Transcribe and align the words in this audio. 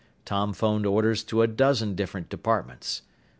Tom 0.25 0.51
phoned 0.51 0.87
orders 0.87 1.23
to 1.25 1.43
a 1.43 1.47
dozen 1.47 1.93
different 1.93 2.27
departments. 2.27 3.03